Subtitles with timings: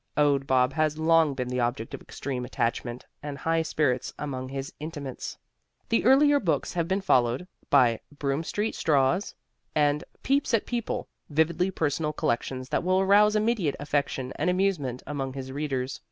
[0.17, 4.73] Owd Bob has long been the object of extreme attachment and high spirits among his
[4.79, 5.37] intimates.
[5.89, 9.35] The earlier books have been followed by "Broome Street Straws"
[9.75, 15.33] and "Peeps at People," vividly personal collections that will arouse immediate affection and amusement among
[15.33, 15.99] his readers.